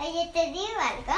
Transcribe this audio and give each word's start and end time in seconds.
Oye, 0.00 0.30
¿te 0.32 0.46
digo 0.52 0.78
algo? 0.80 1.12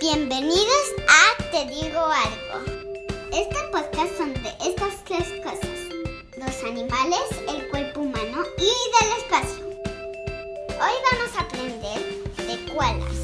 Bienvenidos 0.00 0.86
a 1.08 1.50
Te 1.50 1.66
digo 1.66 2.00
algo. 2.00 2.64
Este 3.30 3.56
podcast 3.70 4.16
son 4.16 4.32
de 4.42 4.48
estas 4.66 5.04
tres 5.04 5.28
cosas. 5.44 5.78
Los 6.38 6.64
animales, 6.64 7.20
el 7.46 7.68
cuerpo 7.68 8.00
humano 8.00 8.44
y 8.56 8.72
del 8.94 9.18
espacio. 9.18 9.66
Hoy 9.66 10.96
vamos 11.10 11.36
a 11.36 11.42
aprender 11.42 12.00
de 12.36 12.72
koalas. 12.72 13.22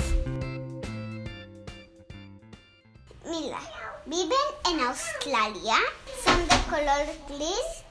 Mira, 3.25 3.61
viven 4.05 4.39
en 4.71 4.81
Australia, 4.81 5.79
son 6.25 6.49
de 6.49 6.57
color 6.71 7.07
gris, 7.29 7.85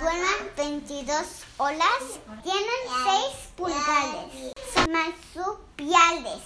vuelan 0.00 0.50
22 0.56 1.16
olas, 1.58 2.02
tienen 2.42 2.80
6 3.04 3.24
pulgares, 3.56 4.52
son 4.74 4.92
marsupiales. 4.92 6.42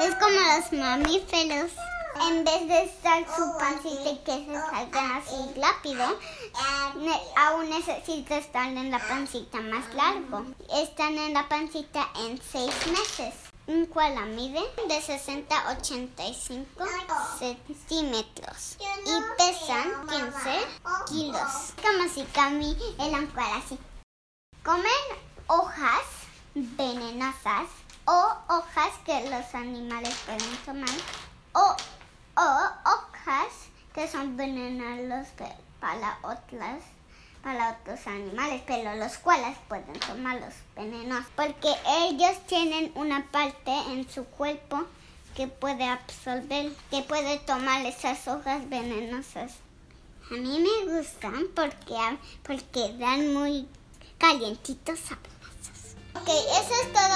Es 0.00 0.14
como 0.16 0.30
los 0.30 0.72
mamíferos. 0.72 1.72
En 2.28 2.44
vez 2.44 2.68
de 2.68 2.84
estar 2.84 3.24
su 3.26 3.58
pancita 3.58 4.08
y 4.08 4.18
que 4.18 4.46
se 4.46 4.54
salgan 4.70 5.12
así 5.16 5.36
rápido, 5.60 6.16
aún 7.36 7.68
necesita 7.68 8.36
estar 8.36 8.68
en 8.68 8.92
la 8.92 9.00
pancita 9.00 9.60
más 9.60 9.92
largo. 9.94 10.44
Están 10.72 11.18
en 11.18 11.34
la 11.34 11.48
pancita 11.48 12.08
en 12.20 12.40
6 12.40 12.70
meses. 12.86 13.34
Un 13.66 13.86
koala 13.86 14.26
mide 14.26 14.62
de 14.86 15.02
60 15.02 15.58
a 15.58 15.72
85 15.72 16.84
centímetros 17.36 18.76
y 18.78 19.20
pesan 19.36 19.83
15 20.14 20.66
kilos. 21.08 21.74
Como 21.82 22.08
si 22.08 22.22
Cami 22.32 22.76
era 23.00 23.18
un 23.18 23.26
koala 23.26 23.56
así. 23.56 23.76
Comen 24.62 25.04
hojas 25.48 26.06
venenosas 26.54 27.68
o 28.04 28.36
hojas 28.48 28.92
que 29.04 29.28
los 29.28 29.54
animales 29.56 30.14
pueden 30.24 30.56
tomar 30.64 30.94
o, 31.52 31.76
o 32.36 32.42
hojas 32.92 33.52
que 33.92 34.06
son 34.06 34.36
venenosas 34.36 35.26
para 35.80 36.18
otras 36.22 36.84
para 37.42 37.72
otros 37.72 38.06
animales, 38.06 38.62
pero 38.66 38.94
los 38.94 39.18
koalas 39.18 39.58
pueden 39.68 39.98
tomar 39.98 40.40
los 40.40 40.54
venenos 40.76 41.24
porque 41.34 41.74
ellos 42.06 42.36
tienen 42.46 42.92
una 42.94 43.26
parte 43.32 43.72
en 43.90 44.08
su 44.08 44.24
cuerpo 44.24 44.84
que 45.34 45.48
puede 45.48 45.84
absorber, 45.84 46.72
que 46.90 47.02
puede 47.02 47.38
tomar 47.40 47.84
esas 47.84 48.28
hojas 48.28 48.68
venenosas. 48.68 49.63
A 50.30 50.34
mí 50.34 50.58
me 50.58 50.96
gustan 50.96 51.48
porque, 51.54 51.94
porque 52.42 52.94
dan 52.98 53.34
muy 53.34 53.68
calientitos 54.16 54.98
sabrosos. 54.98 55.96
Ok, 56.14 56.28
eso 56.28 56.74
es 56.82 56.92
todo. 56.92 57.13